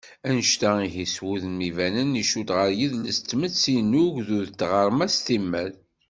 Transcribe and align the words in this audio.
Annect-a 0.27 0.71
ihi, 0.85 1.05
s 1.13 1.15
wudem 1.23 1.59
ibanen, 1.69 2.19
icudd 2.21 2.49
ɣer 2.57 2.69
yidles 2.79 3.19
n 3.19 3.23
tmetti, 3.29 3.75
n 3.81 3.97
ugdud, 4.05 4.49
d 4.51 4.55
tɣerma 4.59 5.07
s 5.15 5.17
timmad. 5.25 5.73